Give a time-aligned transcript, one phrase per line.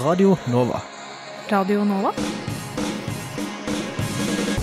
[0.00, 0.80] Radio Nova.
[1.50, 2.12] Radio Nova?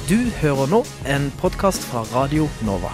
[0.07, 0.79] Du hører nå
[1.11, 2.93] en podkast fra Radio Nova.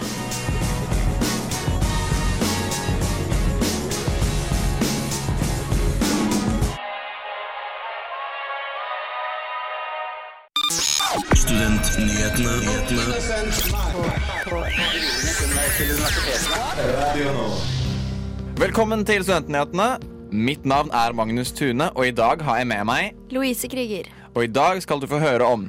[18.58, 20.11] Velkommen til Studentnyhetene.
[20.32, 24.06] Mitt navn er Magnus Tune, og i dag har jeg med meg Louise Krüger.
[24.32, 25.66] Og i dag skal du få høre om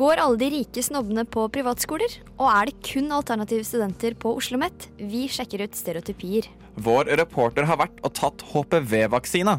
[0.00, 2.14] Går alle de rike snobbene på privatskoler?
[2.38, 4.88] Og er det kun alternative studenter på Oslo OsloMet?
[4.96, 6.48] Vi sjekker ut stereotypier.
[6.80, 9.58] Vår reporter har vært og tatt HPV-vaksina.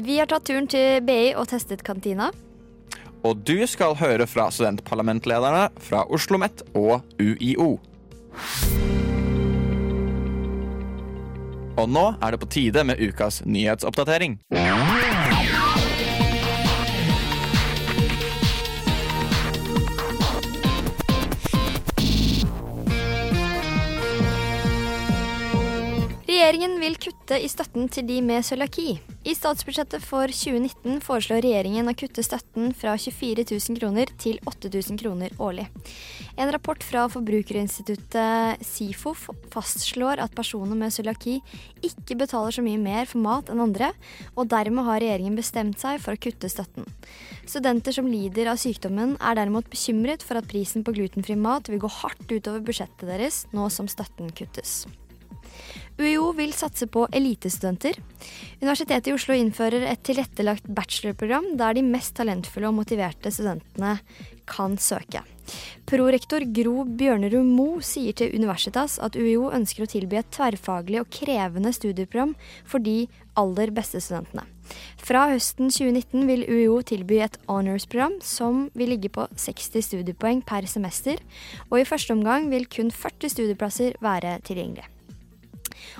[0.00, 2.30] Vi har tatt turen til BI og testet kantina.
[3.20, 7.74] Og du skal høre fra studentparlamentlederne fra Oslo OsloMet og UiO.
[11.76, 14.38] Og nå er det på tide med ukas nyhetsoppdatering.
[26.44, 28.98] Regjeringen vil kutte i støtten til de med cøliaki.
[29.24, 34.98] I statsbudsjettet for 2019 foreslår regjeringen å kutte støtten fra 24 000 kroner til 8000
[35.00, 35.64] kroner årlig.
[36.36, 39.14] En rapport fra Forbrukerinstituttet SIFO
[39.54, 41.38] fastslår at personer med cøliaki
[41.80, 43.94] ikke betaler så mye mer for mat enn andre,
[44.36, 46.84] og dermed har regjeringen bestemt seg for å kutte støtten.
[47.48, 51.80] Studenter som lider av sykdommen er derimot bekymret for at prisen på glutenfri mat vil
[51.86, 54.82] gå hardt utover budsjettet deres nå som støtten kuttes.
[55.94, 58.00] UiO vil satse på elitestudenter.
[58.58, 64.00] Universitetet i Oslo innfører et tilrettelagt bachelorprogram der de mest talentfulle og motiverte studentene
[64.50, 65.22] kan søke.
[65.86, 71.12] Prorektor Gro Bjørnerud Mo sier til Universitas at UiO ønsker å tilby et tverrfaglig og
[71.14, 72.32] krevende studieprogram
[72.64, 73.04] for de
[73.38, 74.48] aller beste studentene.
[75.04, 80.66] Fra høsten 2019 vil UiO tilby et honors-program som vil ligge på 60 studiepoeng per
[80.70, 81.20] semester,
[81.68, 84.93] og i første omgang vil kun 40 studieplasser være tilgjengelige.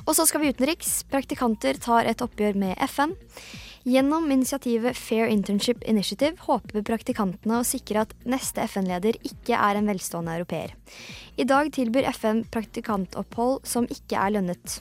[0.04, 1.02] Og så skal vi utenriks.
[1.08, 3.14] Praktikanter tar et oppgjør med FN.
[3.84, 9.90] Gjennom initiativet Fair Internship Initiative håper praktikantene å sikre at neste FN-leder ikke er en
[9.90, 10.72] velstående europeer.
[11.36, 14.78] I dag tilbyr FN praktikantopphold som ikke er lønnet.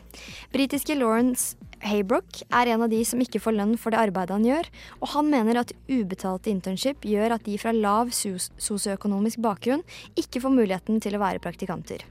[0.55, 4.47] Britiske Lawrence Haybrook er en av de som ikke får lønn for det arbeidet han
[4.47, 9.83] gjør, og han mener at ubetalte internship gjør at de fra lav sosioøkonomisk bakgrunn
[10.15, 12.07] ikke får muligheten til å være praktikanter.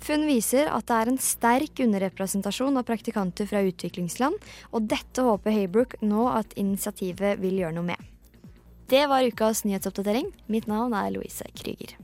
[0.00, 4.36] Funn viser at det er en sterk underrepresentasjon av praktikanter fra utviklingsland,
[4.72, 8.06] og dette håper Haybrook nå at initiativet vil gjøre noe med.
[8.90, 10.32] Det var ukas nyhetsoppdatering.
[10.50, 11.94] Mitt navn er Louise Krüger.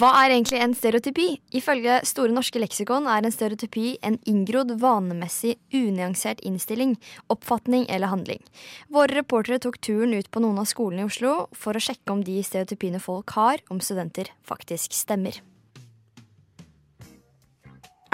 [0.00, 1.26] Hva er egentlig en stereotypi?
[1.58, 6.94] Ifølge Store norske leksikon er en stereotypi en inngrodd, vanemessig, unyansert innstilling,
[7.28, 8.40] oppfatning eller handling.
[8.88, 12.24] Våre reportere tok turen ut på noen av skolene i Oslo for å sjekke om
[12.24, 15.36] de stereotypiene folk har om studenter, faktisk stemmer.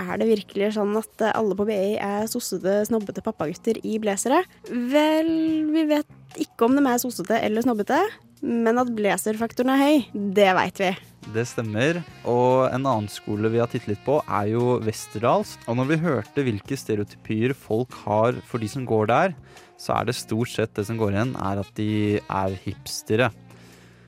[0.03, 4.42] Er det virkelig sånn at alle på BI er sossete, snobbete pappagutter i blazere?
[4.66, 5.30] Vel,
[5.70, 8.00] vi vet ikke om de er sossete eller snobbete,
[8.42, 10.97] men at blazerfaktoren er høy, det veit vi.
[11.34, 12.03] Det stemmer.
[12.28, 15.56] Og en annen skole vi har tittet litt på, er jo Westerdals.
[15.66, 19.34] Og når vi hørte hvilke stereotypier folk har for de som går der,
[19.81, 23.32] så er det stort sett det som går igjen, er at de er hipstere.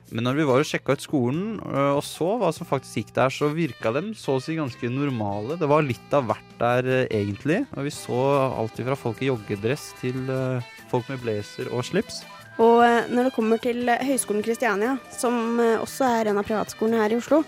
[0.09, 3.11] Men når vi var og sjekka ut skolen øh, og så hva som faktisk gikk
[3.13, 5.57] der, så virka dem så å si ganske normale.
[5.59, 7.61] Det var litt av hvert der øh, egentlig.
[7.77, 12.23] Og vi så alltid fra folk i joggedress til øh, folk med blazer og slips.
[12.59, 16.47] Og eh, når det kommer til eh, Høgskolen Kristiania, som eh, også er en av
[16.47, 17.43] privatskolene her i Oslo,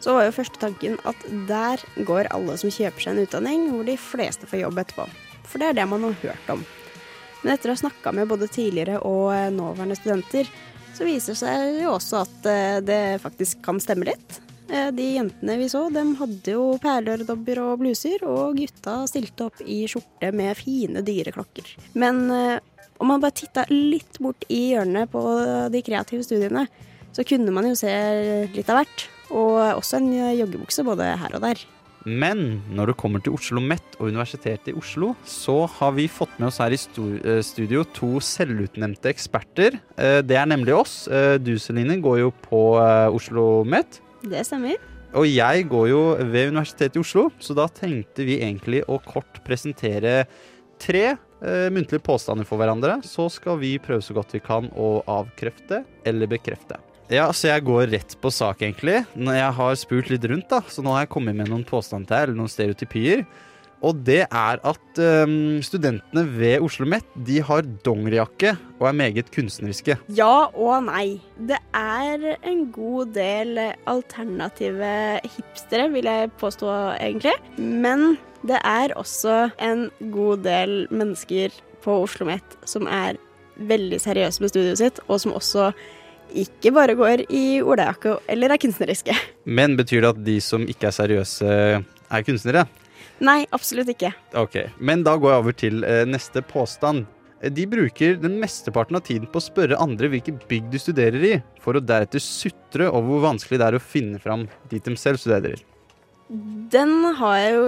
[0.00, 3.84] så var jo første tanken at der går alle som kjøper seg en utdanning, hvor
[3.88, 5.06] de fleste får jobb etterpå.
[5.46, 6.64] For det er det man har hørt om.
[7.42, 10.48] Men etter å ha snakka med både tidligere og nåværende studenter,
[10.96, 12.48] så viser det seg jo også at
[12.88, 14.40] det faktisk kan stemme litt.
[14.66, 19.84] De jentene vi så, de hadde jo perleøredobber og bluser, og gutta stilte opp i
[19.90, 21.70] skjorte med fine, dyre klokker.
[21.94, 22.24] Men
[22.98, 25.22] om man bare titta litt bort i hjørnet på
[25.70, 26.66] de kreative studiene,
[27.14, 27.92] så kunne man jo se
[28.56, 29.06] litt av hvert.
[29.30, 31.62] Og også en joggebukse både her og der.
[32.06, 36.36] Men når det kommer til Oslo OsloMet og Universitetet i Oslo, så har vi fått
[36.38, 39.80] med oss her i eh, studio to selvutnevnte eksperter.
[39.98, 41.08] Eh, det er nemlig oss.
[41.10, 43.98] Eh, du Celine går jo på Oslo OsloMet.
[44.26, 44.80] Det stemmer.
[45.16, 49.38] Og jeg går jo ved Universitetet i Oslo, så da tenkte vi egentlig å kort
[49.46, 50.24] presentere
[50.82, 52.98] tre eh, muntlige påstander for hverandre.
[53.06, 56.80] Så skal vi prøve så godt vi kan å avkrefte eller bekrefte.
[57.12, 59.04] Ja, så jeg går rett på sak, egentlig.
[59.14, 62.22] Jeg har spurt litt rundt, da, så nå har jeg kommet med noen påstander til,
[62.24, 63.22] eller noen stereotypier.
[63.84, 69.30] Og det er at um, studentene ved Oslo OsloMet de har dongerijakke og er meget
[69.34, 69.96] kunstneriske.
[70.16, 71.20] Ja og nei.
[71.36, 76.68] Det er en god del alternative hipstere, vil jeg påstå
[77.00, 77.36] egentlig.
[77.56, 83.16] Men det er også en god del mennesker på Oslo OsloMet som er
[83.56, 85.70] veldig seriøse med studiet sitt, og som også
[86.36, 89.14] ikke bare går i olajakke eller er kunstneriske.
[89.44, 91.46] Men betyr det at de som ikke er seriøse,
[92.10, 92.66] er kunstnere?
[93.24, 94.12] Nei, absolutt ikke.
[94.36, 97.06] Ok, Men da går jeg over til eh, neste påstand.
[97.52, 101.34] De bruker den mesteparten av tiden på å spørre andre hvilke bygg de studerer i,
[101.60, 105.20] for å deretter sutre over hvor vanskelig det er å finne fram dit de selv
[105.20, 105.60] studerer.
[106.72, 107.66] Den har jeg jo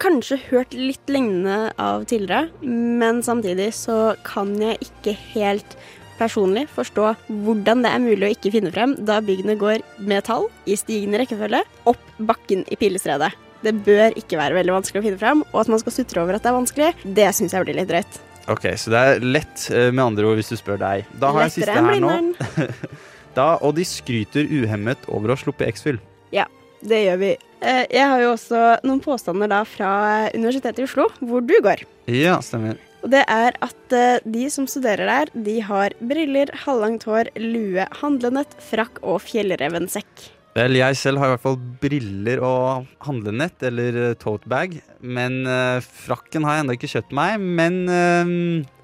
[0.00, 5.76] kanskje hørt litt lignende av tidligere, men samtidig så kan jeg ikke helt
[6.16, 7.10] personlig forstå
[7.44, 11.20] hvordan det er mulig å ikke finne frem da byggene går med tall i stigende
[11.20, 13.34] rekkefølge opp bakken i Pilestredet.
[13.64, 16.36] Det bør ikke være veldig vanskelig å finne frem, og at man skal sutre over
[16.36, 18.18] at det er vanskelig, det syns jeg blir litt drøyt.
[18.52, 21.06] Ok, Så det er lett, eh, med andre ord, hvis du spør deg.
[21.18, 22.12] Da har jeg siste her nå.
[23.38, 25.98] da, og de skryter uhemmet over å ha sluppet X-Fill.
[26.34, 26.46] Ja,
[26.86, 27.32] det gjør vi.
[27.58, 29.90] Eh, jeg har jo også noen påstander da fra
[30.36, 31.82] Universitetet i Oslo, hvor du går.
[32.12, 32.78] Ja, stemmer.
[33.02, 38.56] Og det er at de som studerer der, de har briller, halvlangt hår, lue, handlenett,
[38.70, 40.30] frakk og fjellrevensekk.
[40.56, 44.22] Vel, jeg selv har i hvert fall briller og handlenett, eller totebag.
[44.22, 44.76] tote bag.
[45.04, 47.42] Men uh, frakken har jeg ennå ikke kjøpt meg.
[47.60, 47.82] Men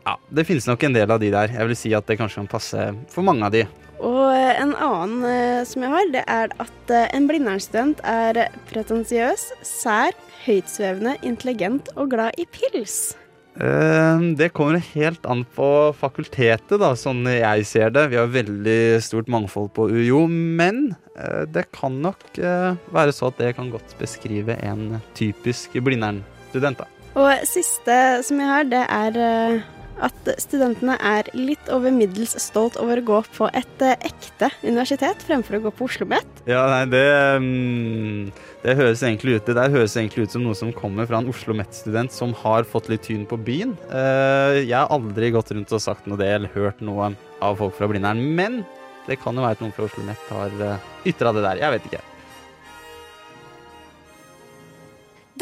[0.02, 1.54] ja, det finnes nok en del av de der.
[1.56, 3.64] Jeg vil si at det kanskje kan passe for mange av de.
[4.02, 10.12] Og en annen som jeg har, det er at en Blindern-student er pretensiøs, sær,
[10.44, 13.14] høytsvevende, intelligent og glad i pils.
[13.60, 15.66] Ehm, det kommer helt an på
[15.98, 18.08] fakultetet, da, sånn jeg ser det.
[18.12, 23.28] Vi har veldig stort mangfold på UiO, men eh, det kan nok eh, være så
[23.28, 26.86] at det kan godt beskrive en typisk Blindern-student.
[27.12, 27.94] Og siste
[28.24, 29.70] som jeg har, det er eh,
[30.02, 35.58] at studentene er litt over middels stolt over å gå på et ekte universitet fremfor
[35.58, 36.42] å gå på Oslo OsloMet.
[36.48, 37.04] Ja, nei, det,
[37.36, 41.18] um, det høres egentlig ut Det der høres egentlig ut som noe som kommer fra
[41.18, 43.74] en Oslo Met-student som har fått litt tyn på byen.
[43.90, 47.10] Uh, jeg har aldri gått rundt og sagt noe det eller hørt noe
[47.42, 48.62] av folk fra Blindern, men
[49.08, 51.58] det kan jo være at noen fra Oslo Met har eh, ytra det der.
[51.58, 52.02] Jeg vet ikke.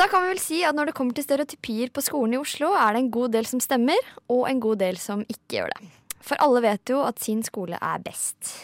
[0.00, 2.70] Da kan vi vel si at når det kommer til stereotypier på skolen i Oslo,
[2.72, 4.00] er det en god del som stemmer,
[4.32, 5.90] og en god del som ikke gjør det.
[6.24, 8.54] For alle vet jo at sin skole er best.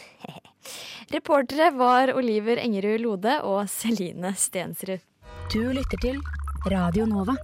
[1.12, 4.98] Reportere var Oliver Engerud Lode og Celine Stensrud.
[5.52, 6.18] Du lytter til
[6.70, 7.36] Radio Nova.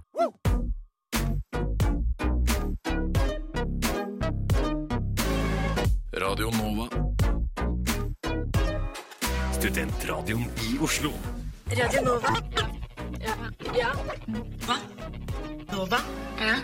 [6.22, 6.88] Radio Nova.
[9.52, 11.10] Studentradioen i Oslo.
[11.70, 12.34] Radio Nova.
[13.76, 13.90] Ja.
[14.66, 14.76] Hva?
[15.72, 16.00] Nova?
[16.40, 16.56] Ja.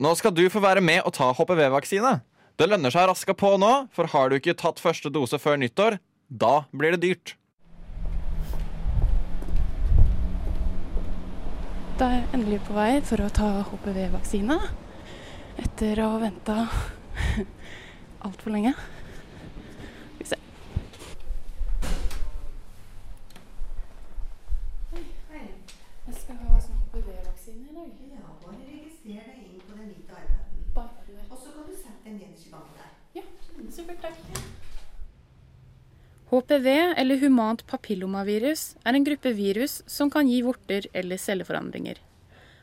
[0.00, 2.20] Nå skal du få være med og ta HPV-vaksine.
[2.60, 5.94] Det lønner seg raska på nå, for har du ikke tatt første dose før nyttår,
[6.28, 7.32] da blir det dyrt.
[11.96, 14.58] Da er jeg endelig på vei for å ta HPV-vaksine.
[15.64, 16.58] Etter å ha venta
[18.28, 18.74] altfor lenge.
[36.30, 41.98] HPV, eller humant papillomavirus, er en gruppe virus som kan gi vorter eller celleforandringer.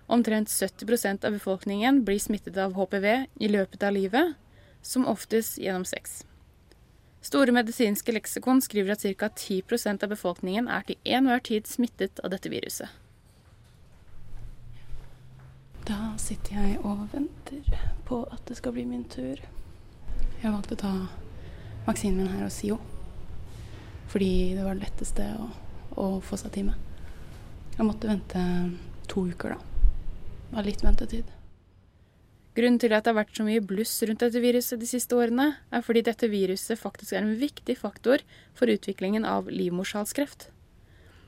[0.07, 4.37] Omtrent 70% av befolkningen blir smittet av HPV i løpet av livet,
[4.81, 6.21] som oftest gjennom sex.
[7.21, 9.27] Store medisinske leksikon skriver at ca.
[9.27, 12.87] 10% av befolkningen er til enhver tid smittet av dette viruset.
[15.87, 19.43] Da sitter jeg og venter på at det skal bli min tur.
[20.39, 20.93] Jeg valgte å ta
[21.87, 22.79] vaksinen min her hos SIO.
[24.07, 25.47] Fordi det var det letteste å,
[25.99, 26.77] å få seg time.
[27.77, 28.43] Jeg måtte vente
[29.11, 29.59] to uker, da.
[30.47, 31.33] Det var litt ventetid.
[32.57, 35.51] Grunnen til at det har vært så mye bluss rundt dette viruset de siste årene,
[35.69, 38.23] er fordi dette viruset faktisk er en viktig faktor
[38.57, 40.47] for utviklingen av livmorshalskreft.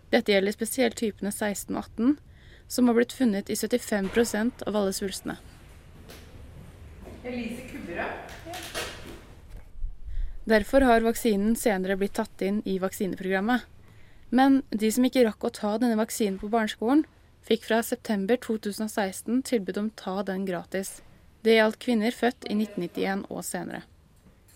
[0.10, 2.18] Dette gjelder spesielt typene 16 og 18,
[2.66, 5.38] som har blitt funnet i 75% av alle svulstene.
[7.22, 8.89] Elise Kubberød.
[10.50, 13.68] Derfor har vaksinen senere blitt tatt inn i vaksineprogrammet.
[14.34, 17.04] Men de som ikke rakk å ta denne vaksinen på barneskolen,
[17.46, 21.04] fikk fra september 2016 tilbud om ta den gratis.
[21.46, 23.84] Det gjaldt kvinner født i 1991 og senere.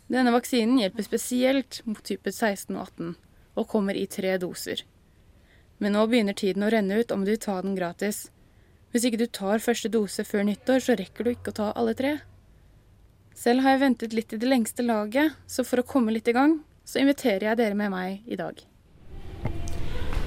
[0.10, 3.14] Denne vaksinen hjelper spesielt mot type 16 og 18,
[3.54, 4.82] og kommer i tre doser.
[5.78, 8.28] Men nå begynner tiden å renne ut om du vil ta den gratis.
[8.92, 11.94] Hvis ikke du tar første dose før nyttår, så rekker du ikke å ta alle
[11.98, 12.18] tre.
[13.34, 16.36] Selv har jeg ventet litt i det lengste laget, så for å komme litt i
[16.36, 18.60] gang, så inviterer jeg dere med meg i dag.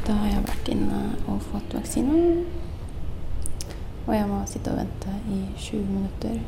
[0.06, 2.44] Da har jeg vært inne og fått vaksinen.
[4.06, 6.38] Og jeg må sitte og vente i 20 minutter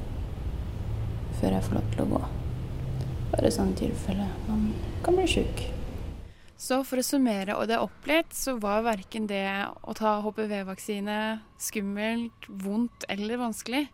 [1.38, 2.20] før jeg får lov til å gå.
[3.32, 4.70] Bare sånn tilfelle man
[5.06, 5.64] kan bli sjuk.
[6.58, 9.46] Så for å summere og det er litt, så var verken det
[9.86, 13.84] å ta HPV-vaksine skummelt, vondt eller vanskelig.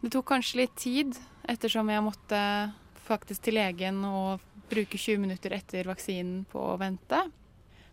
[0.00, 2.40] Det tok kanskje litt tid, ettersom jeg måtte
[3.04, 7.20] faktisk til legen og bruke 20 minutter etter vaksinen på å vente.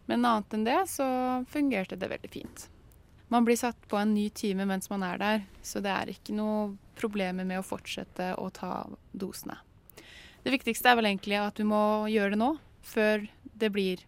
[0.09, 1.07] Men annet enn det så
[1.51, 2.67] fungerte det veldig fint.
[3.31, 6.35] Man blir satt på en ny time mens man er der, så det er ikke
[6.35, 9.55] noe problemer med å fortsette å ta dosene.
[10.43, 12.51] Det viktigste er vel egentlig at du må gjøre det nå,
[12.83, 13.27] før
[13.61, 14.03] det blir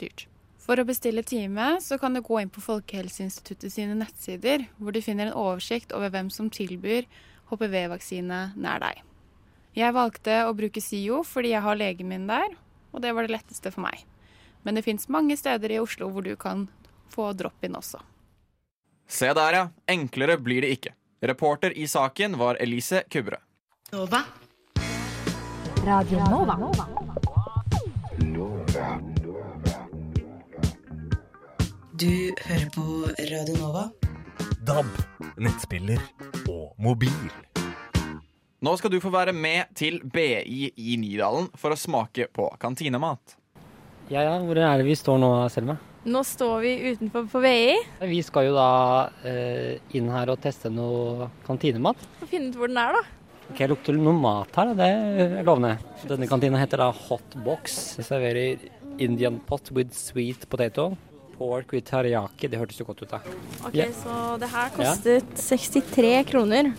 [0.00, 0.28] dyrt.
[0.62, 5.00] For å bestille time så kan du gå inn på Folkehelseinstituttet sine nettsider, hvor du
[5.04, 7.08] finner en oversikt over hvem som tilbyr
[7.50, 9.02] HPV-vaksine nær deg.
[9.78, 12.56] Jeg valgte å bruke SIO fordi jeg har legen min der,
[12.92, 14.04] og det var det letteste for meg.
[14.66, 16.66] Men det fins mange steder i Oslo hvor du kan
[17.12, 18.00] få drop-in også.
[19.08, 19.68] Se der, ja.
[19.88, 20.92] Enklere blir det ikke.
[21.24, 23.40] Reporter i saken var Elise Kubberød.
[23.92, 24.24] Nova.
[25.86, 26.86] Radio Nova.
[31.98, 32.84] Du hører på
[33.30, 34.07] Radio Nova.
[34.68, 34.88] DAB,
[35.40, 36.00] nettspiller
[36.44, 37.12] og mobil.
[38.60, 43.38] Nå skal du få være med til BI i Nydalen for å smake på kantinemat.
[44.12, 45.78] Ja, ja, hvor er det vi står nå, Selma?
[46.04, 47.78] Nå står vi utenfor på VI
[48.12, 48.68] Vi skal jo da
[49.24, 52.04] eh, inn her og teste noe kantinemat.
[52.20, 53.04] Få finne ut hvor den er, da.
[53.48, 55.78] Ok, Jeg lukter noe mat her, det er lovende.
[56.12, 57.80] Denne kantina heter da Hot Box.
[57.96, 58.68] Det serverer
[59.00, 60.90] Indian pot with sweet potato.
[61.38, 62.50] Pork with teriyaki.
[62.50, 63.20] Det hørtes jo godt ut, da.
[63.64, 63.92] Ok, yeah.
[63.94, 66.72] Så det her kostet 63 kroner.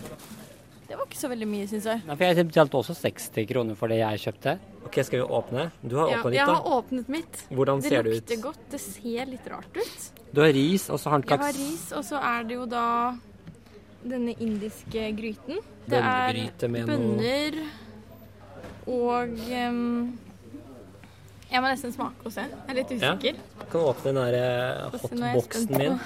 [0.90, 2.02] Det var ikke så veldig mye, syns jeg.
[2.02, 4.56] Nei, for Jeg betalte også 60 kroner for det jeg kjøpte.
[4.88, 5.66] Ok, Skal vi åpne?
[5.86, 7.42] Du har Ja, åpnet jeg har åpnet mitt.
[7.50, 8.26] Hvordan ser det ut?
[8.26, 8.64] Det lukter godt.
[8.72, 10.08] Det ser litt rart ut.
[10.34, 12.66] Du har ris, og så har den Jeg har ris, og så er det jo
[12.66, 12.86] da
[14.02, 15.62] denne indiske gryten.
[15.90, 17.60] Det er bønner
[18.90, 20.18] og em,
[21.50, 22.44] Jeg må nesten smake og se.
[22.46, 23.14] Jeg er litt Ja.
[23.18, 23.38] Kan
[23.70, 25.96] Kan åpne den der eh, hotboxen min.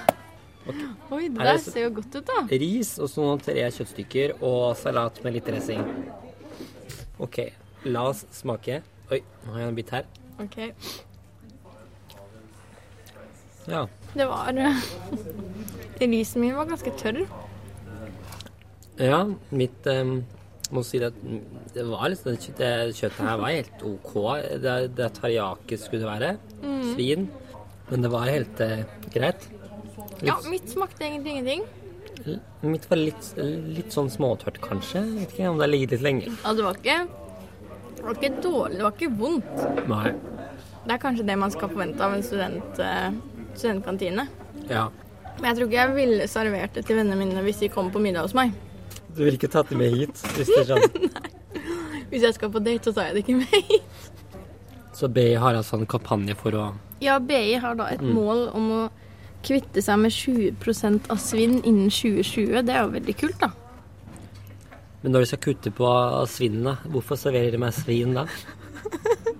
[0.65, 0.87] Okay.
[1.13, 2.39] Oi, det Er der ser jo godt ut, da.
[2.49, 5.83] Ris og så noen tre kjøttstykker og salat med litt dressing.
[7.21, 7.37] OK,
[7.85, 8.79] la oss smake.
[9.13, 10.07] Oi, nå har jeg en bit her.
[10.41, 10.57] Ok,
[13.67, 13.85] Ja.
[14.13, 14.81] Det var eh,
[16.01, 17.21] Risen min var ganske tørr.
[18.97, 20.23] Ja, mitt um,
[20.75, 21.17] må si det at
[21.75, 24.13] det var sånn Det kjøttet her var helt OK.
[24.63, 26.31] Det, det teriyaki skulle det være.
[26.61, 26.83] Mm.
[26.93, 27.27] Svin.
[27.89, 29.49] Men det var helt eh, greit.
[30.25, 31.65] Ja, mitt smakte egentlig ingenting.
[32.65, 35.03] Mitt var litt, litt sånn småtørt, kanskje.
[35.03, 36.33] Jeg vet ikke om det har ligget litt lenge.
[36.41, 36.97] Ja, det var ikke
[37.95, 39.87] Det var ikke dårlig, det var ikke vondt.
[39.89, 40.11] Nei.
[40.85, 43.15] Det er kanskje det man skal forvente av en student, eh,
[43.55, 44.27] studentkantine.
[44.69, 44.89] Ja.
[45.39, 48.01] Men jeg tror ikke jeg ville servert det til vennene mine hvis de kom på
[48.03, 48.53] middag hos meg.
[49.15, 50.21] Du vil ikke tatt det med hit?
[50.35, 51.11] Hvis det er sånn.
[52.11, 54.11] Hvis jeg skal på date, så tar jeg det ikke med hit.
[54.95, 56.65] Så BI har altså en kampanje for å
[57.03, 58.13] Ja, BI har da et Mm.
[58.15, 58.81] mål om å
[59.43, 62.61] kvitte seg med 20 av svinn innen 2020.
[62.65, 63.49] Det er jo veldig kult, da.
[65.03, 65.89] Men når de skal kutte på
[66.27, 68.25] svinnet, hvorfor serverer de meg svin da?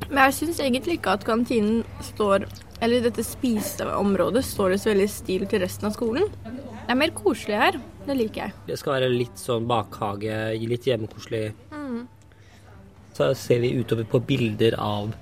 [0.10, 2.46] Men jeg syns egentlig ikke at kantinen står
[2.84, 6.26] Eller dette spiseområdet står i så veldig stil til resten av skolen.
[6.44, 7.78] Det er mer koselig her.
[8.06, 8.54] Det liker jeg.
[8.68, 11.54] Det skal være litt sånn bakhage, litt hjemmekoselig.
[11.72, 12.02] Mm.
[13.16, 15.14] Så ser vi utover på bilder av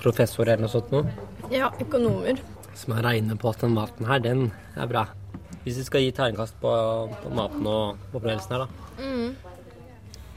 [0.00, 1.04] professorer eller noe sånt noe,
[1.52, 2.40] Ja, økonomer.
[2.74, 5.04] som har regnet på at den maten her, den er bra.
[5.64, 6.72] Hvis vi skal gi terningkast på,
[7.22, 8.68] på maten og opplevelsen her, da.
[9.02, 9.36] Mm.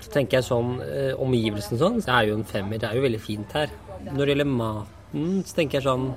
[0.02, 2.80] Så tenker jeg sånn, eh, omgivelsen sånn, det er jo en femmer.
[2.82, 3.70] Det er jo veldig fint her.
[4.10, 6.08] Når det gjelder maten, så tenker jeg sånn,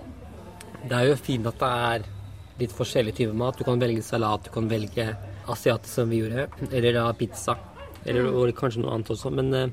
[0.88, 2.04] det er jo fint at det er
[2.60, 3.56] litt forskjellig type mat.
[3.58, 5.16] Du kan velge salat, du kan velge
[5.48, 7.56] asiatisk som vi gjorde, eller da pizza.
[8.06, 8.34] Eller Mm.
[8.36, 9.30] og kanskje noe annet også.
[9.32, 9.66] Men, eh,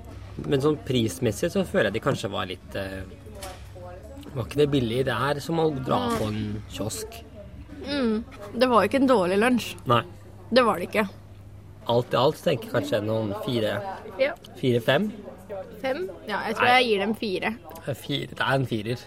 [0.47, 3.01] men sånn prismessig så føler jeg de kanskje var litt eh,
[4.33, 5.03] Var ikke det billig?
[5.05, 7.05] Det er som å dra på en kiosk.
[7.85, 8.23] Mm.
[8.57, 9.75] Det var ikke en dårlig lunsj.
[9.85, 10.03] Nei.
[10.53, 11.09] Det var det ikke.
[11.89, 13.71] Alt i alt tenker jeg kanskje noen fire,
[14.19, 14.33] Ja.
[14.59, 15.11] fire-fem.
[15.81, 16.09] Fem?
[16.27, 17.55] Ja, jeg tror jeg gir dem fire.
[17.95, 18.27] Fire.
[18.27, 18.99] Det er en firer.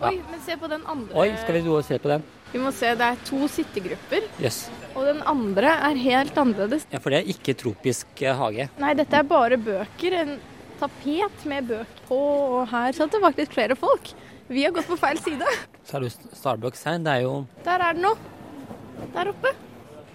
[0.00, 1.14] Oi, men se på den andre.
[1.18, 2.22] Oi, skal vi gå og se på den?
[2.52, 4.70] Vi må se, det er to sittegrupper, Yes.
[4.94, 6.86] og den andre er helt annerledes.
[6.92, 8.68] Ja, for det er ikke tropisk eh, hage.
[8.78, 10.12] Nei, dette er bare bøker.
[10.22, 10.38] En
[10.80, 14.12] tapet med bøker på, og her satt det faktisk flere folk.
[14.48, 15.44] Vi har gått på feil side.
[15.84, 16.98] Så har du Starbucks her.
[16.98, 18.14] Det er jo Der er den nå.
[19.12, 19.52] Der oppe.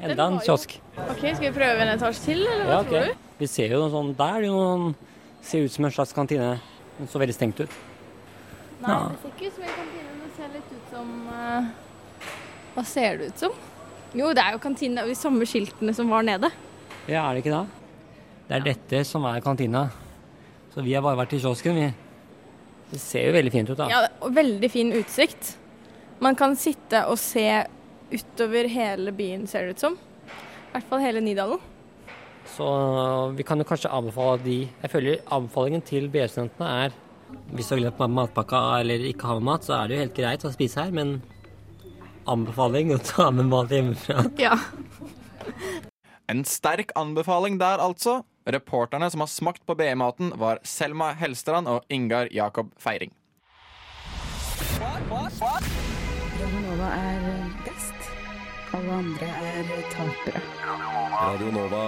[0.04, 0.76] Enda en kiosk.
[0.98, 2.92] Ok, Skal vi prøve en etasje til, eller hva Ja, okay.
[2.92, 3.30] tror du?
[3.40, 4.96] Vi ser jo noe sånn Der er det noen
[5.44, 6.60] Ser ut som en slags kantine.
[6.98, 7.70] Den så veldig stengt ut.
[8.84, 9.10] Nei, Ja.
[9.10, 10.12] det ser ikke ut som en kantine.
[10.24, 11.72] Det ser litt ut som uh,
[12.76, 13.52] Hva ser det ut som?
[14.14, 15.02] Jo, det er jo kantine.
[15.04, 16.52] og de samme skiltene som var nede.
[17.08, 17.68] Ja, er det ikke det?
[18.48, 19.90] Det er dette som er kantina.
[20.74, 21.94] Så vi har bare vært i kiosken, vi.
[22.92, 23.88] Det ser jo veldig fint ut, da.
[23.90, 25.56] Ja, og veldig fin utsikt.
[26.22, 27.66] Man kan sitte og se
[28.13, 29.96] utover hele byen, ser det ut som.
[29.98, 31.62] I hvert fall hele Nydalen.
[32.53, 32.65] Så
[33.38, 36.98] vi kan jo kanskje anbefale de Jeg føler anbefalingen til BI-studentene er
[37.53, 40.17] hvis du har glemt matpakka eller ikke har med mat, så er det jo helt
[40.17, 41.15] greit å spise her, men
[42.29, 44.25] anbefaling å ta med mat hjemmefra.
[44.41, 44.58] Ja.
[46.32, 48.22] En sterk anbefaling der, altså.
[48.48, 53.12] Reporterne som har smakt på BI-maten, var Selma Helstrand og Ingar Jakob Feiring.
[56.43, 57.43] Radionova er best.
[58.74, 60.42] Alle andre er tapere.
[61.13, 61.84] Radio Nova.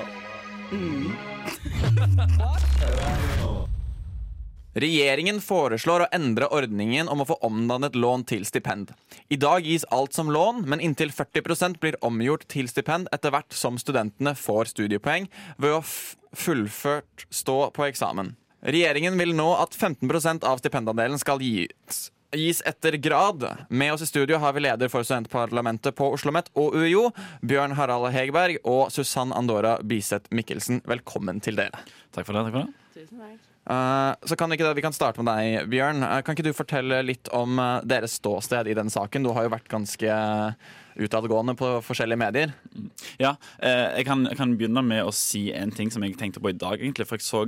[4.76, 8.92] Regjeringen foreslår å endre ordningen om å få omdannet lån til stipend.
[9.32, 13.56] I dag gis alt som lån, men inntil 40% blir omgjort til stipend etter hvert
[13.56, 18.34] som studentene får studiepoeng ved å f- fullført stå på eksamen.
[18.66, 22.10] Regjeringen vil nå at 15% av stipendandelen skal gis.
[22.36, 23.46] Gis etter grad.
[23.70, 27.10] Med oss i studio har vi leder for studentparlamentet på Oslo OsloMet og UiO,
[27.46, 30.82] Bjørn Harald Hegberg og Susann Andora Biseth Mikkelsen.
[30.90, 31.84] Velkommen til dere.
[32.16, 32.48] Takk for det.
[32.48, 32.88] takk for det.
[32.96, 33.44] Tusen takk.
[33.66, 36.04] Uh, så kan ikke Vi kan starte med deg, Bjørn.
[36.04, 39.26] Uh, kan ikke du fortelle litt om uh, deres ståsted i den saken?
[39.26, 40.18] Du har jo vært ganske
[40.96, 42.54] utadgående på forskjellige medier.
[43.20, 46.40] Ja, eh, jeg, kan, jeg kan begynne med å si en ting som jeg tenkte
[46.40, 47.08] på i dag, egentlig.
[47.10, 47.44] For jeg så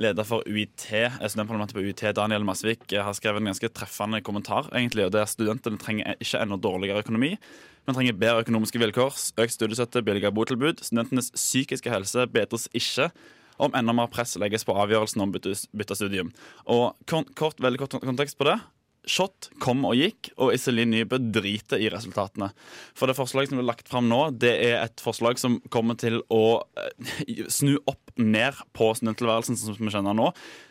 [0.00, 4.22] leder for UiT, eh, studentparlamentet på UiT, Daniel Masvik, eh, har skrevet en ganske treffende
[4.22, 4.70] kommentar.
[4.72, 7.38] egentlig, og det er Studentene trenger ikke enda dårligere økonomi,
[7.86, 10.80] men trenger bedre økonomiske vilkår, økt studiestøtte, billigere botilbud.
[10.80, 13.10] Studentenes psykiske helse bedres ikke
[13.58, 16.32] om enda mer press legges på avgjørelsen om bytte, studium.
[16.66, 18.60] Og kort, veldig kort kontekst på det.
[19.02, 22.52] Shot kom og gikk, og Iselin Nybø driter i resultatene.
[22.94, 26.20] For det forslaget som blir lagt fram nå, det er et forslag som kommer til
[26.30, 30.30] å eh, snu opp ned på studenttilværelsen som vi kjenner nå.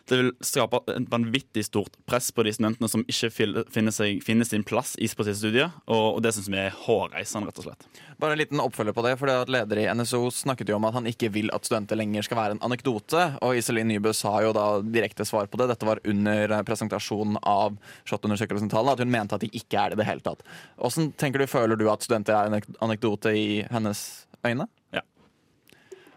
[0.10, 4.48] Det vil skape et vanvittig stort press på de studentene som ikke finner, seg, finner
[4.48, 7.86] sin plass i spesialstudiet, og, og det syns vi er hårreisende, rett og slett.
[8.22, 10.90] Bare en liten oppfølger på det, for det at Leder i NSO snakket jo om
[10.90, 13.24] at han ikke vil at studenter lenger skal være en anekdote.
[13.46, 15.72] Og Iselin Nybø sa jo da direkte svar på det.
[15.72, 20.04] Dette var under presentasjonen av SHoT-undersøkelsen-tallene, at hun mente at de ikke er det i
[20.04, 20.44] det hele tatt.
[20.78, 24.04] Hvordan tenker du, føler du at studenter er en anekdote i hennes
[24.46, 24.68] øyne?
[24.94, 25.06] Ja.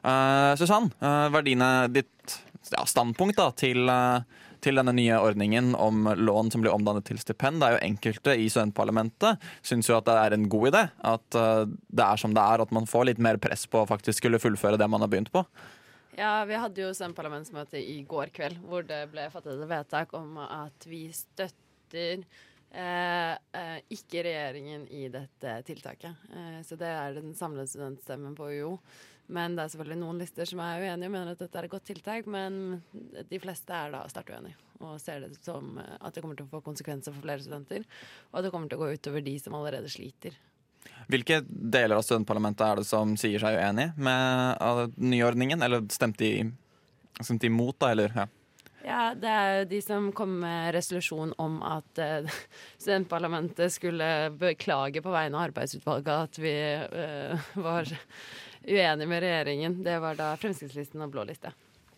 [0.04, 2.38] Uh, Susann, uh, hva er dine, ditt
[2.70, 4.20] ja, standpunkt da, til, uh,
[4.64, 7.60] til denne nye ordningen om lån som blir omdannet til stipend?
[7.60, 10.82] Det er jo enkelte i studentparlamentet syns jo at det er en god idé.
[11.04, 13.88] At eh, det er som det er, at man får litt mer press på å
[13.88, 15.44] faktisk skulle fullføre det man har begynt på.
[16.14, 20.38] Ja, vi hadde jo studentparlamentsmøte i går kveld, hvor det ble fattet et vedtak om
[20.44, 22.22] at vi støtter
[22.70, 26.28] eh, eh, ikke regjeringen i dette tiltaket.
[26.30, 28.76] Eh, så det er den samlede studentstemmen på UiO.
[29.32, 31.72] Men det er selvfølgelig noen lister som er uenige og mener at dette er et
[31.72, 32.82] godt tiltak, men
[33.30, 36.48] de fleste er da sterkt uenige og ser det som eh, at det kommer til
[36.48, 37.87] å få konsekvenser for flere studenter,
[38.32, 40.37] og at det kommer til å gå utover de som allerede sliter.
[41.08, 45.64] Hvilke deler av studentparlamentet er det som sier seg uenig med nyordningen?
[45.64, 46.48] Eller stemte de,
[47.20, 47.92] stemte imot, da?
[47.94, 48.26] Eller, ja.
[48.84, 52.28] Ja, det er jo de som kom med resolusjon om at eh,
[52.82, 56.52] studentparlamentet skulle beklage på vegne av arbeidsutvalget at vi
[56.84, 57.88] uh, var
[58.66, 59.79] uenige med regjeringen.
[59.85, 61.53] Det var da Fremskrittslisten og Blå liste.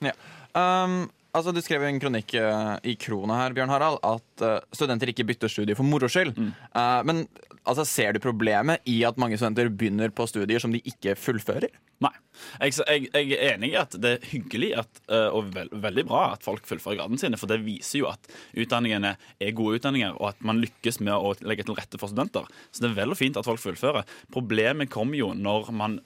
[0.05, 0.13] Ja.
[0.57, 4.59] Um, altså, du skrev jo en kronikk uh, i Krona her, Bjørn Harald, at uh,
[4.75, 6.37] studenter ikke bytter studie for moro skyld.
[6.37, 7.25] Eh, men
[7.65, 11.69] altså, ser du problemet i at mange studenter begynner på studier som de ikke fullfører?
[12.05, 12.13] Nei.
[12.61, 14.99] Jeg, jeg, jeg er enig i at det er hyggelig at,
[15.33, 19.15] og veld, veldig bra at folk fullfører gradene sine, for det viser jo at utdanningene
[19.17, 22.45] er gode utdanninger, og at man lykkes med å legge til rette for studenter.
[22.69, 24.05] Så det er vel og fint at folk fullfører.
[24.35, 25.97] Problemet kommer jo når man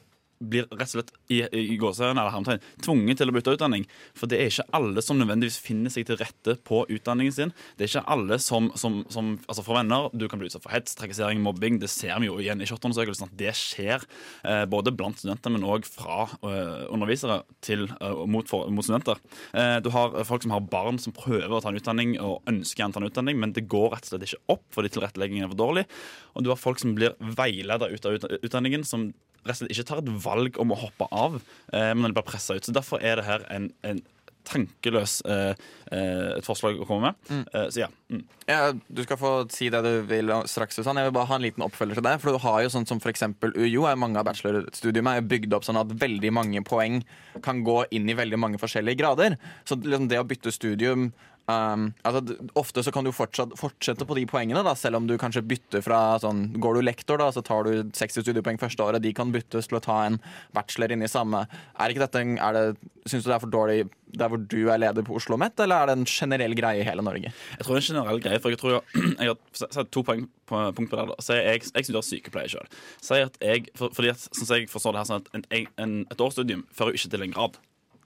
[0.40, 3.86] blir rett og slett i, i gåseøyne eller hermetegn tvunget til å bytte utdanning.
[4.16, 7.54] For det er ikke alle som nødvendigvis finner seg til rette på utdanningen sin.
[7.76, 10.74] Det er ikke alle som, som, som altså for venner Du kan bli utsatt for
[10.74, 11.78] hets, trakassering, mobbing.
[11.82, 14.04] Det ser vi jo igjen i SHoT-undersøkelsen det skjer
[14.44, 19.20] eh, både blant studenter, men òg fra eh, undervisere til, eh, mot, for, mot studenter.
[19.52, 22.86] Eh, du har folk som har barn som prøver å ta en utdanning og ønsker
[22.86, 25.52] å ta en utdanning, men det går rett og slett ikke opp fordi tilretteleggingen er
[25.52, 25.86] for dårlig.
[26.34, 29.10] Og du har folk som blir veiledet ut av utdanningen, som
[29.46, 31.40] ikke tar et valg om å hoppe av,
[31.72, 32.64] eh, men blir pressa ut.
[32.64, 34.02] Så Derfor er det her en, en
[34.46, 35.52] tankeløs eh,
[35.92, 37.30] eh, et forslag å komme med.
[37.30, 37.42] Mm.
[37.54, 37.88] Eh, så ja.
[38.10, 38.22] Mm.
[38.50, 40.98] Ja, du skal få si det du vil straks, Susann.
[40.98, 42.16] Jeg vil bare ha en liten oppfølger til det.
[42.22, 45.66] For du har jo sånn som eksempel UiO, er mange av bachelorstudiene er bygd opp
[45.66, 47.00] sånn at veldig mange poeng
[47.44, 49.38] kan gå inn i veldig mange forskjellige grader.
[49.68, 51.10] Så liksom det å bytte studium
[51.50, 55.16] um, altså, Ofte så kan du fortsatt, fortsette på de poengene, da, selv om du
[55.20, 59.02] kanskje bytter fra sånn Går du lektor, da, så tar du 60 studiepoeng første året.
[59.04, 60.20] De kan byttes til å ta en
[60.56, 61.44] bachelor inn i samme.
[61.78, 62.64] Er ikke dette er det,
[63.08, 63.78] Syns du det er for dårlig
[64.18, 66.86] der hvor du er leder på Oslo OsloMet, eller er det en generell greie i
[66.86, 67.30] hele Norge?
[67.30, 70.02] Jeg tror det er en generell greie, for jeg tror jeg, jeg har satt to
[70.06, 71.06] poeng på, punkt på det.
[71.12, 71.16] da.
[71.22, 72.70] Så jeg, jeg studerer sykepleie sjøl.
[73.78, 76.94] For, fordi at, sånn jeg forstår det her, sånn at en, en, et årsstudium fører
[76.94, 77.60] jo ikke til en grad.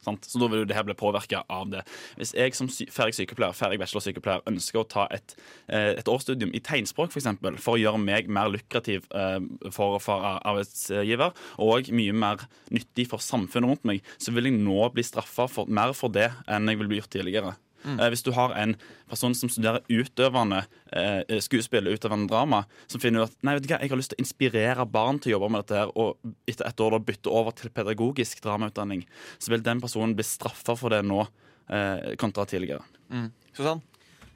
[0.05, 0.29] Sant?
[0.29, 1.85] Så da vil jo det her bli påvirka av det.
[2.19, 5.37] Hvis jeg som ferdig sykepleier ferdig bachelorsykepleier ønsker å ta et,
[5.69, 9.40] eh, et årsstudium i tegnspråk for, eksempel, for å gjøre meg mer lukrativ eh,
[9.75, 14.81] for, for arbeidsgiver, og mye mer nyttig for samfunnet rundt meg, så vil jeg nå
[14.95, 17.55] bli straffa mer for det enn jeg vil bli gjort tidligere.
[17.85, 17.99] Mm.
[18.01, 18.75] Eh, Hvis du har en
[19.11, 23.70] person som studerer utøvende eh, skuespill, utøvende drama, som finner ut at nei, vet du
[23.73, 26.35] hva, jeg har lyst til å inspirere barn til å jobbe med dette, her, og
[26.51, 29.05] etter ett år da bytte over til pedagogisk dramautdanning,
[29.38, 31.27] så vil den personen bli straffa for det nå,
[31.68, 32.85] eh, kontra tidligere.
[33.12, 33.29] Mm.
[33.55, 33.85] Susann?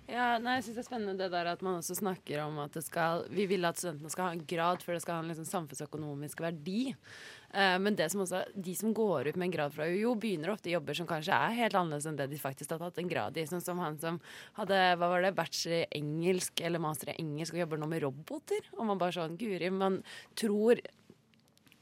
[0.09, 2.77] Ja, nei, jeg synes Det er spennende det der at man også snakker om at
[2.81, 5.45] skal, vi vil at studentene skal ha en grad for det skal ha en liksom
[5.45, 6.95] samfunnsøkonomisk verdi.
[7.53, 10.55] Eh, men det som også, de som går ut med en grad fra UiO, begynner
[10.55, 13.11] ofte i jobber som kanskje er helt annerledes enn det de faktisk har tatt en
[13.13, 13.45] grad i.
[13.51, 14.17] Sånn som han som
[14.57, 18.07] hadde hva var det, bachelor i engelsk eller master i engelsk og jobber nå med
[18.07, 18.73] roboter.
[18.79, 20.01] Og man bare sånn, guri, man
[20.41, 20.81] tror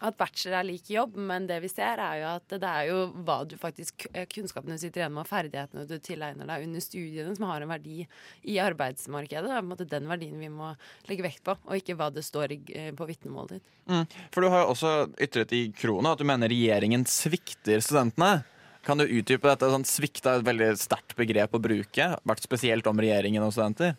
[0.05, 2.99] at bachelor er lik jobb, men det vi ser er jo at det er jo
[3.25, 7.37] hva du faktisk kunnskapene du sitter igjen med, og ferdighetene du tilegner deg under studiene,
[7.39, 8.03] som har en verdi
[8.45, 9.47] i arbeidsmarkedet.
[9.49, 10.75] Det er på en måte den verdien vi må
[11.09, 13.73] legge vekt på, og ikke hva det står eh, på vitnemålet ditt.
[13.89, 14.05] Mm.
[14.35, 18.45] For du har jo også ytret i Krona at du mener regjeringen svikter studentene.
[18.87, 19.73] Kan du utdype dette?
[19.73, 23.97] Sånn, svikta er et veldig sterkt begrep å bruke, vært spesielt om regjeringen og studenter.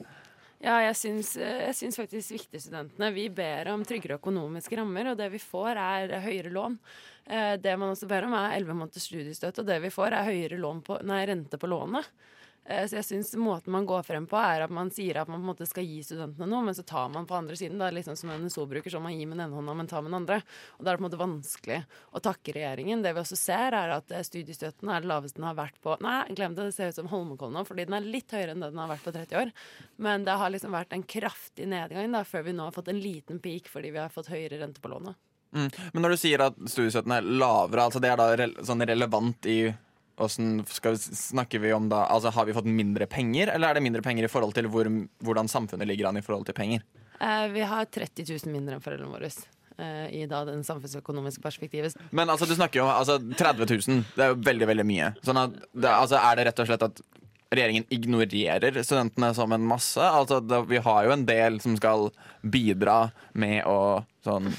[0.58, 3.12] Ja, jeg syns, eh, faktisk viktigstudentene.
[3.14, 6.80] Vi ber om tryggere økonomiske rammer, og det vi får, er høyere lån.
[7.28, 10.26] Eh, Det man også ber om, er 11 måneders studiestøtte, og det vi får, er
[10.26, 12.06] høyere lån på, nei, rente på lånet.
[12.68, 15.40] Eh, Så jeg syns måten man går frem på, er at man sier at man
[15.40, 17.80] på en måte skal gi studentene noe, men så tar man på andre siden.
[17.80, 20.04] Det er liksom som en NSO-bruker, som man gir med den ene hånda, men tar
[20.04, 20.42] med den andre.
[20.76, 21.80] Og da er det på en måte vanskelig
[22.12, 23.04] å takke regjeringen.
[23.06, 25.96] Det vi også ser, er at eh, studiestøtten er det laveste den har vært på
[26.04, 28.66] Nei, glem det, det ser ut som Holmenkollen nå, fordi den er litt høyere enn
[28.66, 29.54] det den har vært på 30 år.
[30.04, 33.00] Men det har liksom vært en kraftig nedgang da, før vi nå har fått en
[33.02, 35.16] liten peak fordi vi har fått høyere rente på lånet.
[35.56, 35.70] Mm.
[35.94, 39.48] Men når du sier at studiestøtten er lavere, altså det er da re sånn relevant
[39.48, 39.62] i
[40.18, 43.78] Åssen skal vi snakker vi om da Altså Har vi fått mindre penger, eller er
[43.78, 44.90] det mindre penger i forhold til hvor,
[45.24, 46.82] hvordan samfunnet ligger an i forhold til penger?
[47.22, 51.98] Eh, vi har 30 000 mindre enn foreldrene våre eh, i da den samfunnsøkonomiske perspektivet.
[52.12, 54.02] Men altså, du snakker jo om altså, 30 000.
[54.16, 55.12] Det er jo veldig, veldig mye.
[55.26, 57.04] Sånn at det, altså, Er det rett og slett at
[57.54, 60.02] regjeringen ignorerer studentene som en masse?
[60.02, 62.10] Altså, det, Vi har jo en del som skal
[62.42, 63.00] bidra
[63.34, 64.52] med å sånn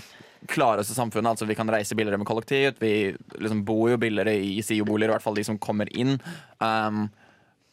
[0.46, 1.30] klare oss i samfunnet.
[1.34, 2.82] Altså Vi kan reise billigere med kollektivt.
[2.82, 6.18] Vi liksom bor jo billigere i SIO-boliger, i hvert fall de som kommer inn.
[6.62, 7.08] Um,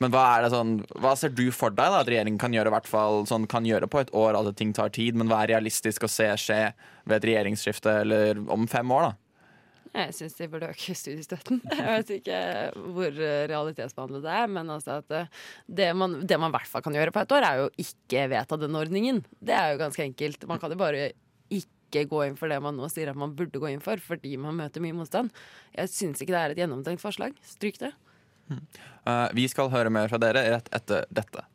[0.03, 2.73] men hva er det sånn Hva ser du for deg da at regjeringen kan gjøre,
[2.73, 4.35] hvert fall, sånn, kan gjøre på et år?
[4.35, 6.63] Altså ting tar tid, men hva er realistisk å se skje
[7.05, 9.09] ved et regjeringsskifte eller om fem år?
[9.09, 9.21] da?
[9.95, 11.61] Jeg syns de burde øke studiestøtten.
[11.71, 12.39] Jeg vet ikke
[12.97, 15.29] hvor eh, realitetsbehandlet det er, men altså at eh,
[15.79, 18.25] det man, det man i hvert fall kan gjøre på et år, er jo ikke
[18.33, 19.21] vedta den ordningen.
[19.39, 20.43] Det er jo ganske enkelt.
[20.51, 21.13] Man kan jo bare
[21.85, 24.35] ikke gå inn for det man nå sier at man burde gå inn for, fordi
[24.41, 25.33] man møter mye motstand.
[25.77, 27.37] Jeg syns ikke det er et gjennomtenkt forslag.
[27.45, 27.93] Stryk det.
[28.51, 31.45] Uh, vi skal høre mer fra dere rett etter dette.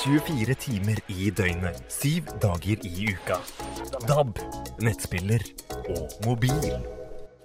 [0.00, 3.36] 24 timer i døgnet, syv dager i uka.
[4.08, 4.38] DAB,
[4.80, 5.42] nettspiller
[5.92, 6.70] og mobil.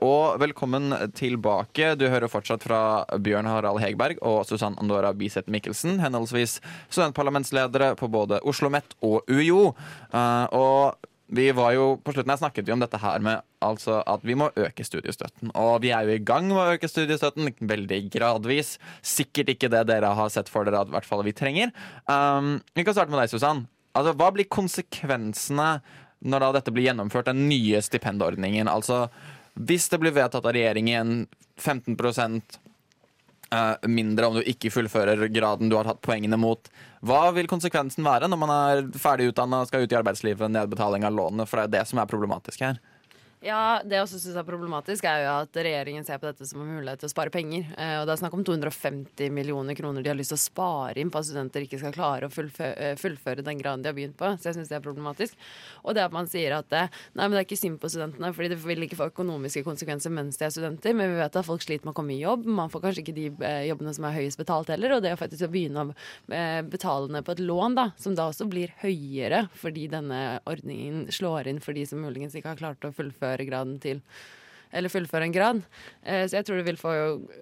[0.06, 1.90] Og velkommen tilbake.
[2.00, 2.80] Du hører fortsatt fra
[3.20, 9.28] Bjørn Harald Hegberg og Susann Andora Biseth Mikkelsen, henholdsvis studentparlamentsledere på både Oslo OsloMet og
[9.28, 9.74] UiO.
[10.16, 14.02] Uh, og vi var jo, På slutten her snakket vi om dette her med altså
[14.06, 15.50] at vi må øke studiestøtten.
[15.58, 18.76] Og vi er jo i gang med å øke studiestøtten, veldig gradvis.
[19.02, 21.74] Sikkert ikke det dere har sett for dere at hvert fall vi trenger.
[22.06, 23.66] Um, vi kan starte med deg, Susann.
[23.98, 25.70] Altså, hva blir konsekvensene
[26.26, 28.70] når da dette blir gjennomført, den nye stipendordningen?
[28.70, 29.08] Altså,
[29.56, 31.26] hvis det blir vedtatt av regjeringen
[31.58, 32.60] 15 eh,
[33.88, 36.70] mindre om du ikke fullfører graden du har hatt poengene mot,
[37.06, 41.14] hva vil konsekvensen være når man er ferdig utdanna skal ut i arbeidslivet, nedbetaling av
[41.16, 41.50] lånet?
[41.50, 42.80] For det er det som er problematisk her.
[43.46, 46.64] Ja, Det jeg også synes er problematisk, er jo at regjeringen ser på dette som
[46.64, 47.68] en mulighet til å spare penger.
[47.78, 50.98] Eh, og Det er snakk om 250 millioner kroner de har lyst til å spare
[50.98, 53.94] inn på at studenter ikke skal klare å fullføre, eh, fullføre den graden de har
[53.94, 54.32] begynt på.
[54.42, 55.36] Så jeg syns det er problematisk.
[55.84, 58.34] Og det at man sier at det, nei, men det er ikke synd på studentene,
[58.34, 60.96] fordi det vil ikke få økonomiske konsekvenser mens de er studenter.
[60.96, 62.46] Men vi vet at folk sliter med å komme i jobb.
[62.50, 64.98] Man får kanskje ikke de eh, jobbene som er høyest betalt heller.
[64.98, 65.94] Og det er faktisk å begynne å
[66.34, 71.12] eh, betale ned på et lån, da, som da også blir høyere fordi denne ordningen
[71.14, 74.02] slår inn for de som muligens ikke har klart å fullføre graden til
[74.72, 75.62] Eller fullføre en grad.
[76.04, 76.92] Eh, så jeg tror det vil få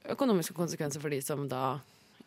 [0.10, 1.80] økonomiske konsekvenser for de som da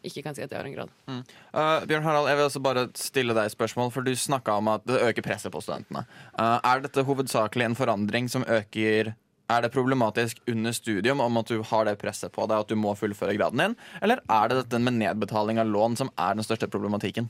[0.06, 0.90] ikke kan si at de har en grad.
[1.06, 1.20] Mm.
[1.54, 4.86] Uh, Bjørn Harald, jeg vil også bare stille deg spørsmål, for du snakka om at
[4.86, 6.04] det øker presset på studentene.
[6.38, 9.14] Uh, er dette hovedsakelig en forandring som øker
[9.46, 12.78] er det problematisk under studium om at du har det presset på deg at du
[12.78, 16.46] må fullføre graden din, eller er det dette med nedbetaling av lån som er den
[16.46, 17.28] største problematikken?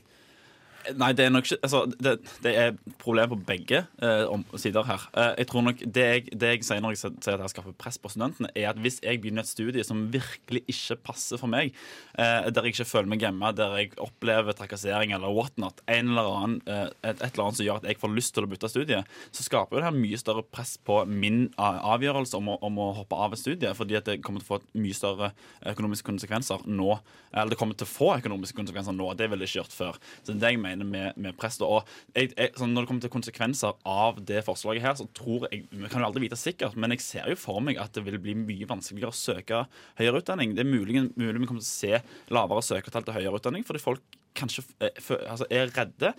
[0.95, 5.03] Nei, det er nok ikke altså, det, det, er problemer på begge eh, sider her.
[5.17, 7.75] Eh, jeg tror nok Det jeg, det jeg sier når jeg sier at jeg skaffer
[7.77, 11.51] press på studentene, er at hvis jeg begynner et studie som virkelig ikke passer for
[11.51, 11.75] meg,
[12.17, 16.31] eh, der jeg ikke føler meg hjemme, der jeg opplever trakassering eller whatnot, en eller
[16.31, 18.71] annen, eh, et, et, eller annet som gjør at jeg får lyst til å bytte
[18.71, 22.81] studie, så skaper jo det her mye større press på min avgjørelse om å, om
[22.83, 25.31] å hoppe av et studie, fordi at det kommer til å få mye større
[25.73, 26.97] økonomiske konsekvenser nå.
[27.33, 29.09] Eller det kommer til å få økonomiske konsekvenser nå.
[29.17, 29.99] Det ville det ikke gjort før.
[30.23, 31.59] Så det jeg mener mener med, med press.
[31.65, 35.47] Og jeg, jeg, sånn når det kommer til konsekvenser av det forslaget her, så tror
[35.47, 38.05] jeg Vi kan jo aldri vite sikkert, men jeg ser jo for meg at det
[38.07, 39.65] vil bli mye vanskeligere å søke
[39.99, 40.55] høyere utdanning.
[40.57, 43.83] Det er mulig, mulig vi kommer til å se lavere søkertall til høyere utdanning fordi
[43.83, 46.11] folk kanskje eh, altså er redde,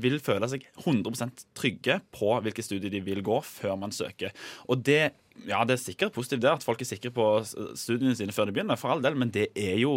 [0.00, 4.32] vil føle seg 100% trygge på hvilke studier de vil gå, før man søker.
[4.68, 5.02] Og det
[5.48, 8.54] ja, det er sikkert positivt det at folk er sikre på studiene sine før de
[8.54, 9.94] begynner, for all del, men det er jo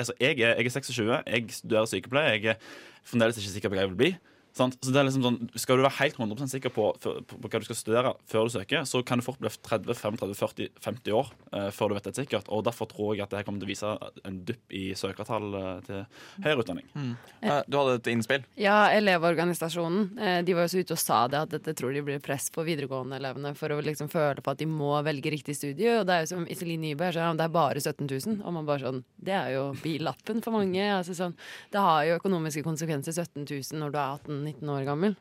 [0.00, 2.34] altså, jeg, er, jeg er 26, jeg studerer sykepleie.
[2.36, 2.60] Jeg er
[3.04, 4.10] fremdeles ikke sikker på hva jeg vil bli.
[4.56, 4.76] Sant?
[4.82, 7.60] Så det er liksom sånn, Skal du være helt 100 sikker på, på, på, hva
[7.62, 11.90] du skal studere før du søker, så kan du fort bli 30-35-40-50 år eh, før
[11.90, 12.50] du vet det sikkert.
[12.50, 13.92] Og Derfor tror jeg at det kommer til å vise
[14.26, 16.02] en dupp i søkertall uh, til
[16.44, 16.86] høyere utdanning.
[16.94, 17.12] Mm.
[17.42, 18.44] Uh, du hadde et innspill?
[18.60, 20.10] Ja, Elevorganisasjonen
[20.44, 22.64] de var jo så ute og sa det at dette tror de blir press på
[22.66, 25.94] videregående-elevene for å liksom føle på at de må velge riktig studie.
[25.98, 28.40] Og det er jo som Iselin Nybø så det er bare 17 000.
[28.44, 30.84] Og man bare sånn Det er jo billappen for mange.
[30.94, 31.36] Altså sånn,
[31.72, 35.16] det har jo økonomiske konsekvenser 17 000 når du er 18 19 år gammel.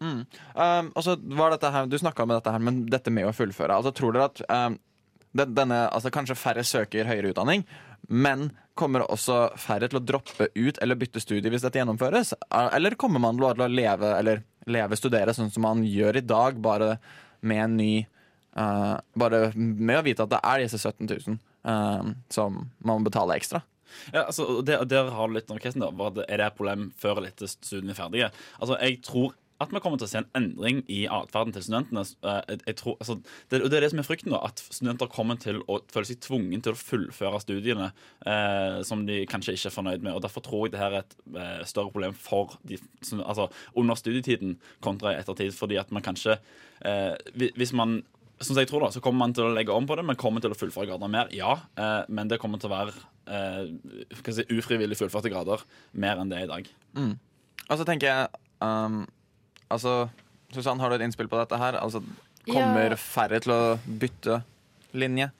[0.00, 0.24] Mm.
[0.54, 3.76] Um, altså, her, du snakka om dette her, men dette med å fullføre.
[3.76, 4.78] Altså, tror dere at um,
[5.34, 7.64] denne, altså, Kanskje færre søker høyere utdanning,
[8.08, 12.34] men kommer også færre til å droppe ut eller bytte studie hvis dette gjennomføres?
[12.50, 16.58] Eller kommer man til å leve eller leve studere sånn som man gjør i dag,
[16.62, 16.96] bare
[17.44, 17.92] med en ny
[18.56, 23.10] uh, Bare med å vite at det er disse 17 000 uh, som man må
[23.10, 23.62] betale ekstra?
[24.12, 25.84] Ja, altså, der, der har du litt av casen.
[25.84, 28.30] Er det et problem før eller etter studiene er ferdige?
[28.60, 32.02] Altså, jeg tror at vi kommer til å se en endring i atferden til studentene.
[32.26, 33.16] Eh, jeg, tror, altså,
[33.52, 36.20] det, det er det som er frykten, da, at studenter kommer til å føle seg
[36.24, 37.90] tvungen til å fullføre studiene
[38.26, 40.16] eh, som de kanskje ikke er fornøyd med.
[40.16, 42.80] og Derfor tror jeg det her er et eh, større problem for de,
[43.22, 45.54] altså, under studietiden kontra i ettertid.
[45.54, 46.40] fordi at man kanskje
[46.84, 47.14] eh,
[47.54, 48.02] Hvis man
[48.42, 50.42] som jeg tror da, så kommer man til å legge om på det, men kommer
[50.42, 51.30] til å fullføre grader mer.
[51.34, 52.94] Ja, eh, men det kommer til å være
[53.30, 53.70] eh,
[54.34, 56.70] si, ufrivillig fullførte grader mer enn det er i dag.
[56.98, 57.14] Mm.
[57.64, 59.04] Og så tenker jeg um,
[59.72, 59.94] Altså,
[60.52, 61.78] Susann, har du et innspill på dette her?
[61.80, 62.02] Altså,
[62.46, 62.98] kommer ja.
[63.00, 64.42] færre til å bytte
[64.94, 65.30] linje?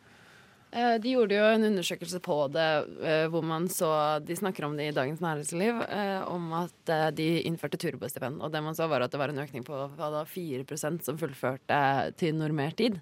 [0.74, 2.66] Eh, de gjorde jo en undersøkelse på det
[3.06, 3.90] eh, hvor man så
[4.26, 8.42] De snakker om det i Dagens Næringsliv, eh, om at de innførte turbostipend.
[8.42, 11.78] Og det man så, var at det var en økning på da, 4% som fullførte
[12.18, 12.98] til normert tid.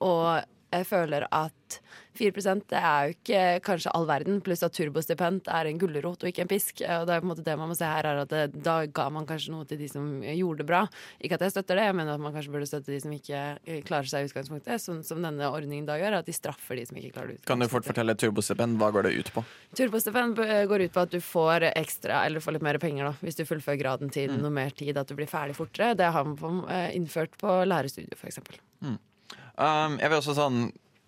[0.00, 0.42] Og
[0.72, 1.80] jeg føler at
[2.18, 6.28] 4 det er jo ikke kanskje all verden, pluss at turbostipend er en gulrot og
[6.28, 6.82] ikke en pisk.
[6.84, 8.74] Og det er på en måte det man må se her, er at det, da
[8.84, 10.82] ga man kanskje noe til de som gjorde det bra.
[11.24, 13.80] Ikke at jeg støtter det, mener at man kanskje burde støtte de som ikke eh,
[13.88, 17.00] klarer seg i utgangspunktet, Som, som denne ordningen da gjør, at de straffer de som
[17.00, 17.44] ikke klarer det.
[17.48, 19.44] Kan du fort fortelle turbostipend, hva går det ut på?
[19.78, 23.14] Turbostipend eh, går ut på at du får ekstra, eller får litt mer penger da,
[23.24, 24.42] hvis du fullfører graden til mm.
[24.44, 25.96] noe mer tid, at du blir ferdig fortere.
[25.96, 28.42] Det har man eh, innført på lærerstudiet, f.eks.
[28.84, 29.00] Mm.
[29.60, 30.60] Um, jeg vil også sånn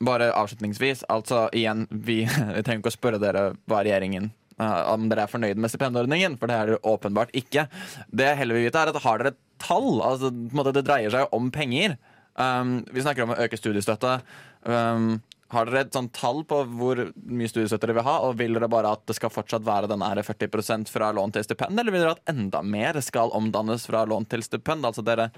[0.04, 2.24] bare avslutningsvis, altså igjen, vi,
[2.56, 6.38] vi trenger ikke å spørre dere hva regjeringen uh, om dere er fornøyd med stipendordningen,
[6.40, 7.68] for det er dere åpenbart ikke.
[8.10, 10.02] Det jeg heller vil vite, er at har dere tall?
[10.04, 11.96] Altså, måte, det dreier seg om penger.
[12.34, 14.18] Um, vi snakker om å øke studiestøtte.
[14.66, 15.16] Um,
[15.54, 18.16] har dere et sånt tall på hvor mye studiestøtte dere vil ha?
[18.26, 21.78] Og vil dere bare at det skal fortsatt være denne 40% fra lån til stipend,
[21.78, 24.86] eller vil dere at enda mer skal omdannes fra lån til stipend?
[24.88, 25.30] Altså dere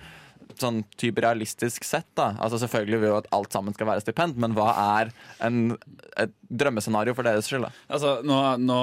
[0.60, 4.38] sånn type realistisk sett, da Altså Selvfølgelig vil jo at alt sammen skal være stipend,
[4.40, 4.68] men hva
[5.00, 5.10] er
[5.44, 5.74] en,
[6.20, 7.66] et drømmescenario for deres skyld?
[7.66, 7.72] da?
[7.92, 8.78] Altså, nå, nå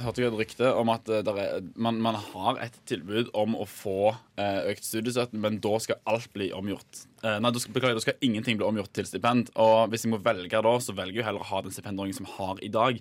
[0.00, 3.66] hørte jeg et rykte om at eh, er, man, man har et tilbud om å
[3.68, 7.04] få eh, økt studiestøtte, men da skal alt bli omgjort.
[7.24, 9.52] Eh, nei, beklager, da skal ingenting bli omgjort til stipend.
[9.60, 12.30] Og hvis jeg må velge da, så velger jeg heller å ha den stipendordningen som
[12.38, 13.00] har i dag.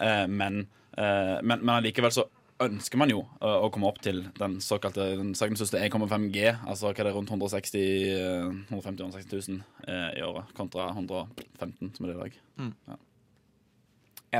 [0.00, 0.64] Eh, men,
[0.96, 2.28] eh, men, men allikevel så
[2.62, 6.46] ønsker man jo uh, å komme opp til den såkalte den sagnomsuste 1,5 G.
[6.66, 7.82] Altså hva det er rundt 160
[8.18, 12.40] uh, 150 160 000 uh, i året kontra 115 som er det i dag.
[12.58, 12.72] Mm.
[12.88, 12.98] Ja.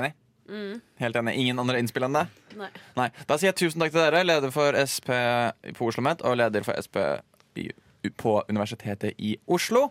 [0.01, 0.13] Enig?
[0.49, 0.81] Mm.
[1.03, 1.37] Helt enig.
[1.43, 2.25] Ingen andre innspill enn det?
[2.59, 2.71] Nei.
[2.97, 3.11] Nei.
[3.29, 6.65] Da sier jeg tusen takk til dere, leder for SP på Oslo OsloMet og leder
[6.67, 7.03] for SP
[8.19, 9.89] på Universitetet i Oslo.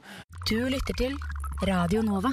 [0.49, 1.17] Du lytter til
[1.67, 2.31] Radio Nova.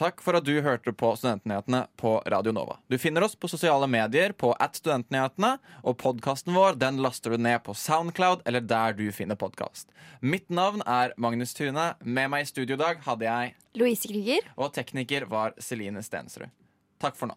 [0.00, 2.78] Takk for at du hørte på Studentnyhetene på Radio Nova.
[2.88, 5.50] Du finner oss på sosiale medier på at studentnyhetene,
[5.84, 9.92] og podkasten vår den laster du ned på Soundcloud eller der du finner podkast.
[10.24, 11.90] Mitt navn er Magnus Tune.
[12.00, 14.48] Med meg i studio i dag hadde jeg Louise Krüger.
[14.56, 16.48] Og tekniker var Celine Stensrud.
[16.96, 17.36] Takk for nå.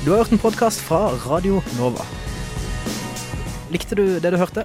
[0.00, 2.08] Du har hørt en podkast fra Radio Nova.
[3.68, 4.64] Likte du det du hørte?